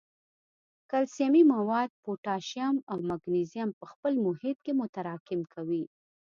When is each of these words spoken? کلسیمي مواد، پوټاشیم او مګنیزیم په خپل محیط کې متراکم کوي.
کلسیمي 0.91 1.43
مواد، 1.53 1.89
پوټاشیم 2.03 2.75
او 2.91 2.97
مګنیزیم 3.09 3.69
په 3.79 3.85
خپل 3.91 4.13
محیط 4.25 4.57
کې 4.65 4.71
متراکم 4.79 5.41
کوي. 5.53 5.83